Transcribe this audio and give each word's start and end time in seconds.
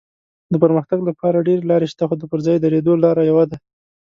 د 0.51 0.53
پرمختګ 0.63 0.99
لپاره 1.09 1.45
ډېرې 1.47 1.63
لارې 1.71 1.87
شته 1.93 2.03
خو 2.07 2.15
د 2.17 2.23
پر 2.31 2.39
ځای 2.45 2.57
درېدو 2.61 2.93
لاره 3.03 3.23
یوه 3.29 3.43
ده. 3.51 3.57